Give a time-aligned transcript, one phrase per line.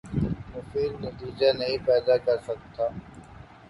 [0.51, 2.83] مفید نتیجہ نہیں پیدا کر سکتا